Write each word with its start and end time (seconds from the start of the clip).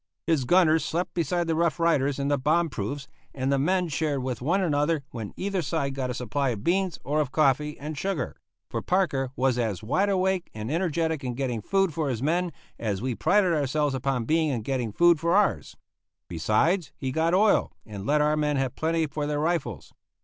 His 0.25 0.45
gunners 0.45 0.83
slept 0.83 1.13
beside 1.13 1.45
the 1.45 1.53
Rough 1.53 1.79
Riders 1.79 2.17
in 2.17 2.27
the 2.27 2.39
bomb 2.39 2.69
proofs, 2.71 3.07
and 3.35 3.51
the 3.53 3.59
men 3.59 3.87
shared 3.87 4.23
with 4.23 4.41
one 4.41 4.59
another 4.59 5.03
when 5.11 5.31
either 5.37 5.61
side 5.61 5.93
got 5.93 6.09
a 6.09 6.15
supply 6.15 6.49
of 6.49 6.63
beans 6.63 6.97
or 7.03 7.21
of 7.21 7.31
coffee 7.31 7.77
and 7.77 7.95
sugar; 7.95 8.41
for 8.67 8.81
Parker 8.81 9.29
was 9.35 9.59
as 9.59 9.83
wide 9.83 10.09
awake 10.09 10.49
and 10.55 10.71
energetic 10.71 11.23
in 11.23 11.35
getting 11.35 11.61
food 11.61 11.93
for 11.93 12.09
his 12.09 12.23
men 12.23 12.51
as 12.79 12.99
we 12.99 13.13
prided 13.13 13.53
ourselves 13.53 13.93
upon 13.93 14.25
being 14.25 14.49
in 14.49 14.63
getting 14.63 14.91
food 14.91 15.19
for 15.19 15.35
ours. 15.35 15.77
Besides, 16.27 16.91
he 16.97 17.11
got 17.11 17.35
oil, 17.35 17.71
and 17.85 18.03
let 18.03 18.21
our 18.21 18.35
men 18.35 18.55
have 18.55 18.73
plenty 18.75 19.05
for 19.05 19.27
their 19.27 19.39
rifles. 19.39 19.93